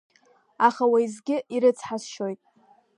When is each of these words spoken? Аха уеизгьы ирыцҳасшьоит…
Аха 0.67 0.83
уеизгьы 0.91 1.37
ирыцҳасшьоит… 1.55 2.41